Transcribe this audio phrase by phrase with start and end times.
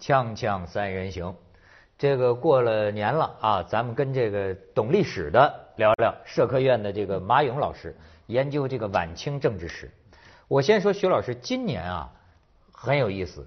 [0.00, 1.36] 锵锵三人行，
[1.98, 6.14] 这个过了年了啊，咱们跟这个懂历史的聊聊。
[6.24, 7.94] 社科院的这个马勇老师
[8.26, 9.90] 研究这个晚清政治史。
[10.48, 12.10] 我先说徐老师，今年啊
[12.72, 13.46] 很有意思，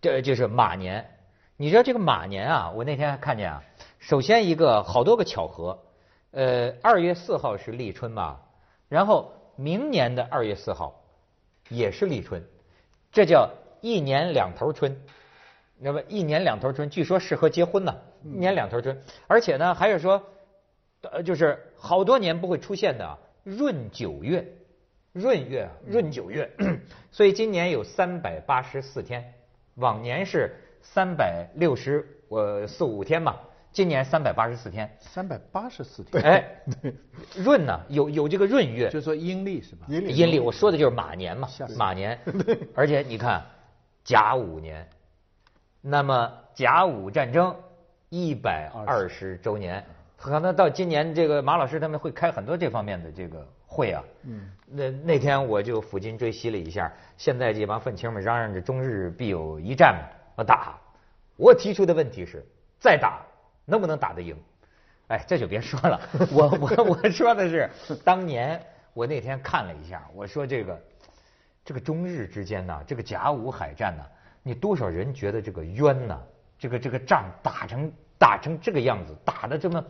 [0.00, 1.10] 这就是马年。
[1.56, 3.64] 你知道这个马年啊，我那天还看见啊，
[3.98, 5.82] 首先一个好多个巧合，
[6.30, 8.38] 呃，二月四号是立春嘛，
[8.88, 11.02] 然后明年的二月四号
[11.68, 12.44] 也是立春，
[13.10, 13.50] 这叫
[13.80, 14.96] 一年两头春。
[15.78, 17.94] 那么一年两头春，据说适合结婚呢。
[18.22, 20.22] 一年两头春，而且呢，还是说，
[21.02, 24.46] 呃，就是好多年不会出现的闰九月，
[25.12, 26.50] 闰月，闰九月。
[27.12, 29.34] 所以今年有三百八十四天，
[29.74, 33.36] 往年是三百六十呃四五天嘛，
[33.72, 34.96] 今年三百八十四天。
[35.00, 36.22] 三百八十四天。
[36.22, 36.62] 哎，
[37.44, 39.86] 闰呢，有有这个闰月，就说阴历是吧？
[39.88, 42.18] 阴历，阴历，我说的就是马年嘛，马年。
[42.74, 43.44] 而且你看，
[44.02, 44.88] 甲午年。
[45.86, 47.54] 那么甲午战争
[48.08, 49.84] 一百二十周年，
[50.16, 54.02] 可能到今年这个马老师他们会开很多这方面的这个会啊。
[54.22, 54.50] 嗯。
[54.66, 60.74] 那那天我就抚今追昔了一下，现在这帮愤青们嚷嚷着中日必有一战嘛，要打。
[61.36, 62.42] 我提出的问题是，
[62.80, 63.20] 再打
[63.66, 64.34] 能不能打得赢？
[65.08, 66.00] 哎，这就别说了。
[66.32, 67.68] 我我我说的是，
[68.02, 68.58] 当年
[68.94, 70.82] 我那天看了一下，我说这个
[71.62, 74.02] 这个中日之间呢，这个甲午海战呢。
[74.44, 76.20] 你多少人觉得这个冤呢？
[76.56, 79.84] 这个这个仗打成打成这个样子，打的这么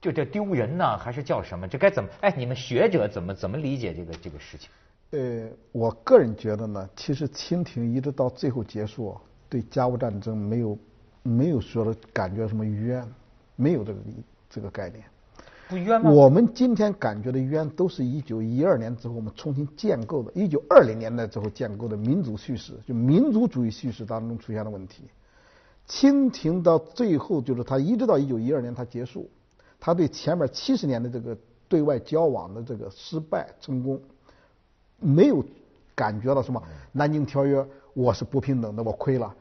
[0.00, 1.66] 就叫丢人呢，还是叫什么？
[1.66, 2.10] 这该怎么？
[2.20, 4.68] 哎，你们学者怎么怎么理解这个这个事情？
[5.10, 9.16] 呃，我个人觉得呢，其实清廷一直到最后结束，
[9.48, 10.78] 对甲午战争没有
[11.22, 13.02] 没有说的感觉什么冤，
[13.56, 14.00] 没有这个
[14.50, 15.02] 这个概念。
[15.68, 16.10] 不冤吗？
[16.10, 25.04] 我们今天感觉的冤，都是一九一二年之后我们重新建构的，一九二零年代之后建构的民族叙事，就民族主义叙事当中出现的问题。
[25.86, 29.28] 清廷到最后就是他一直到一九一二年他结束，
[29.78, 31.36] 他对前面七十年的这个
[31.68, 34.00] 对外交往的这个失败成功，
[34.98, 35.44] 没有
[35.94, 36.62] 感觉到什么
[36.92, 39.34] 南京条约我是不平等的我亏了，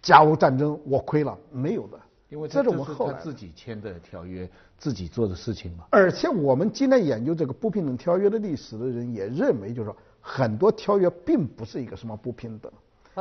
[0.00, 1.98] 甲午战争我亏了没有的。
[2.28, 5.86] 因为这是我们后来自己签的条约，自己做的事情嘛。
[5.90, 12.70] 而且我们今天研究这个不平等条约的历史的人也认为，就是说很多条约并不是一个什么不平等，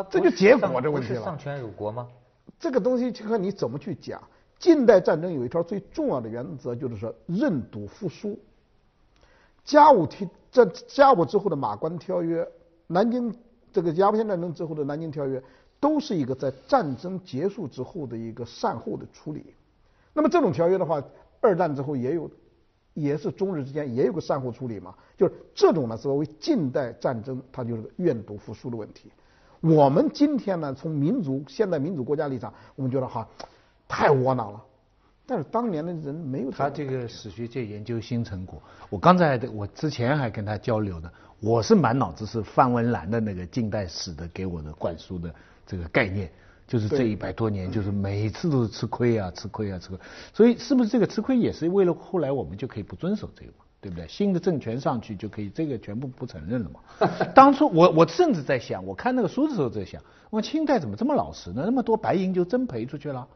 [0.09, 1.23] 这就结果这问题了。
[1.23, 2.07] 丧权辱国吗？
[2.59, 4.21] 这个东西就看你怎么去讲。
[4.59, 8.37] 近代战争有一条最重要的原则，就是说认赌服输。
[9.63, 12.45] 甲午提这甲午之后的马关条约，
[12.87, 13.33] 南京
[13.71, 15.41] 这个鸦片战争之后的南京条约。
[15.79, 19.45] 都是一个在战争结束之后的一个善后的处理。
[20.13, 21.03] 那么这种条约的话，
[21.39, 22.29] 二战之后也有，
[22.93, 24.95] 也是中日之间也有个善后处理嘛。
[25.15, 29.11] 就是这种呢，作为近代战争，它就是个愿赌服输的问题。
[29.61, 33.27] 我们今天呢，从民族现代民主国家立场，我们觉得哈，
[33.87, 34.63] 太窝囊了。
[35.25, 38.61] 但是当年的人没有他这个史学界研究新成果。
[38.89, 41.11] 我刚才我之前还跟他交流呢，
[41.41, 45.33] 我是满脑子是范文澜的那个近代史的给我的灌输的。
[45.67, 46.31] 这个概念
[46.65, 49.99] 就是这一百多年，就是每次都是吃亏啊，吃亏啊，吃亏。
[50.33, 53.65] 所以是不是这个吃亏也是为了后来我们就可以不遵守这个嘛？
[53.79, 54.07] 对不对？
[54.07, 56.79] 新的政权上去就可以这个全部不承认了嘛？
[57.35, 60.01] 当初我我甚至在想，我看那个书的时候在想，
[60.31, 61.61] 我清代怎么这么老实呢？
[61.63, 63.27] 那么多白银就真赔出去了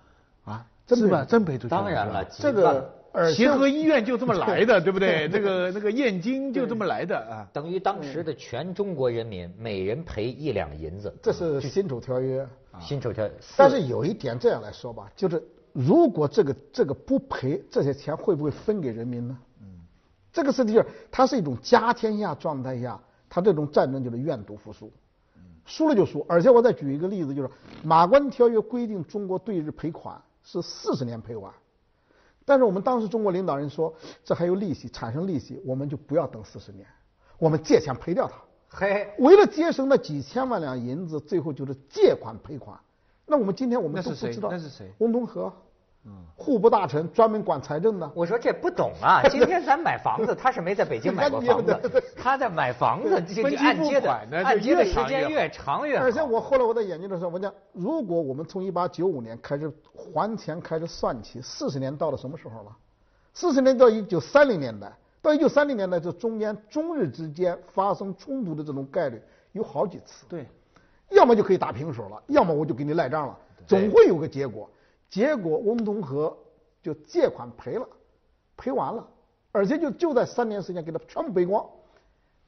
[0.44, 0.66] 啊？
[0.88, 1.24] 是吧？
[1.24, 1.70] 真赔出去？
[1.70, 2.94] 当然了，这个。
[3.36, 5.28] 协和医院就这么来的， 对不对？
[5.28, 7.46] 这个那个燕京就这么来的啊。
[7.52, 11.14] 等于当时的全中国人民每人赔一两银子。
[11.22, 12.48] 这是辛丑条约。
[12.80, 13.34] 辛丑条约。
[13.58, 15.44] 但是有一点这样来说吧，就是
[15.74, 19.38] 如果这个这个不赔，这些钱会不会分给人民呢？
[19.60, 19.68] 嗯。
[20.32, 22.98] 这个事情就是它是一种家天下状态下，
[23.30, 24.90] 它这种战争就是愿赌服输。
[25.66, 26.26] 输了就输。
[26.30, 27.50] 而且我再举一个例子，就是
[27.84, 30.16] 马关条约规定中国对日赔款
[30.52, 31.54] 是四十年赔完。
[32.44, 33.94] 但是我们当时中国领导人说，
[34.24, 36.88] 这还有利息，产生利息，我们就不要等四十年，
[37.38, 38.36] 我们借钱赔掉它。
[38.68, 42.80] 嘿，为了节省那几千万两银子，最后就是借款赔款。
[43.26, 44.92] 那我们今天我们都不知道那是谁？
[44.98, 45.52] 翁同龢。
[46.04, 48.12] 嗯，户部大臣专门管财政的。
[48.16, 49.22] 我说这不懂啊！
[49.30, 54.12] 今天咱买房子，他是没在北京买过 房子，他在买房子，这按揭的，
[54.44, 56.06] 按揭的时间越长越好。
[56.06, 62.76] 而且我后来我在研究的时候，我讲，如果我们从一八九五年开始还钱开始算起，四十年到了什么时候了？
[63.34, 69.22] 四十年到一九三零年代，到一九三零年代这中间中日之间发生冲突的这种概率
[69.52, 70.26] 有好几次。
[70.28, 70.48] 对，
[71.12, 73.38] 要么就可以打平手了，要么我就给你赖账了，
[73.68, 74.68] 总会有个结果。
[75.12, 76.34] 结果翁同龢
[76.82, 77.88] 就借款赔了，
[78.58, 79.08] 赔完了，
[79.52, 81.64] 而且就就在三年时间给他全部赔光。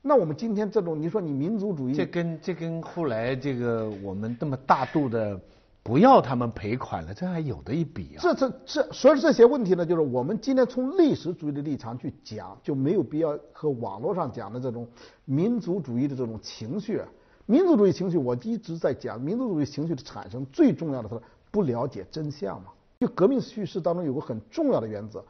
[0.02, 5.40] 那我们今天这种，你说你民族主义，这跟这跟后来这个我们这么大度的
[5.84, 8.20] 不要他们赔款了，这还有的一比啊。
[8.22, 14.88] 这这这，所以这些问题呢，就是我们今天从历史主义的立场去讲，就没有必要和网络上讲的这种
[15.26, 17.02] 民族主义的这种情绪。
[17.46, 21.22] 民族主义情绪，我一直在讲，民族主义情绪的产生最重要的是
[21.54, 22.72] 不了解真相嘛。
[23.00, 25.24] 就革命叙事当中有个很重要的原则，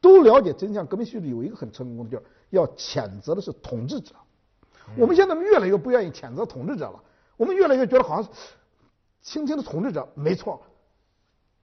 [0.00, 0.86] 都了解真相。
[0.86, 4.14] 革命叙事有一个很成功的，就是要谴责的是统治者。
[4.96, 7.02] 我们现在越来越不愿意谴责统治者了，
[7.36, 8.30] 我们越来越觉得好像是
[9.20, 10.62] 清廷的统治者没错，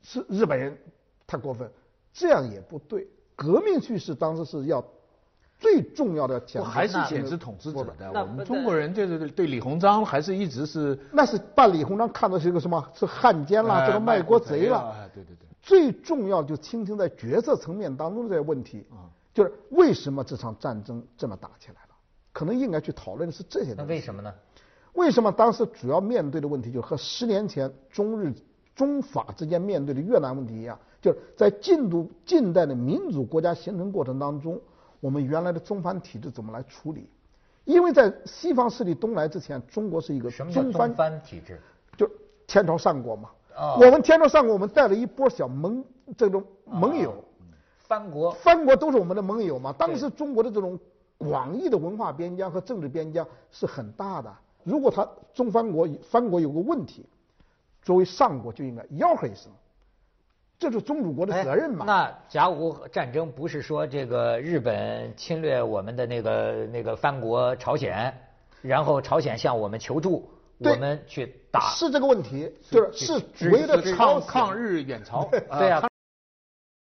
[0.02, 0.78] 是日本人
[1.26, 1.72] 太过分，
[2.12, 3.08] 这样也不对。
[3.36, 4.84] 革命叙事当时是要。
[5.66, 8.22] 最重要的谴责还是谴责统治者的。
[8.22, 12.88] 我们中国人就是对李鸿章还是一直是那是把李鸿章看作是一个什么？
[12.94, 14.94] 是汉奸啦，这个卖国贼啦。
[15.12, 15.48] 对对对。
[15.64, 21.96] 最重要就倾听在决策层面当中的这些问题啊，就是为什么这场战争这么打起来了？
[22.32, 23.82] 可能应该去讨论的是这些东西。
[23.82, 24.32] 那为什么呢？
[24.94, 28.32] 为什么当时主要面对的问题就和十年前中日
[28.76, 34.62] 中法之间面对的越南问题一样，就是在近度近代的民主国家形成过程当中。
[35.06, 37.08] 我们原来的中藩体制怎么来处理？
[37.64, 41.62] 因为在西方势力东来之前，中国是一个中藩体制，
[41.96, 42.10] 就
[42.48, 43.30] 天朝上国嘛。
[43.80, 45.86] 我们天朝上国，我们带了一波小盟
[46.18, 47.24] 这种盟友。
[47.82, 48.32] 藩国。
[48.32, 49.72] 藩国都是我们的盟友嘛。
[49.74, 50.80] 当时中国的这种
[51.20, 54.36] 广义的文化边疆和政治边疆是很大的。
[54.64, 57.06] 如果他中藩国藩国有个问题，
[57.84, 59.52] 作为上国就应该吆喝一声。
[60.58, 61.86] 这是宗主国的责任嘛？
[61.86, 68.14] 那甲午战争不是说这个日本侵略我们的那个那个藩国朝鲜，
[68.62, 70.30] 然后朝鲜向我们求助，
[70.60, 71.72] 我们去打？
[71.76, 75.30] 是这个问题，就是是所谓的抗抗日远朝，
[75.60, 75.84] 对呀。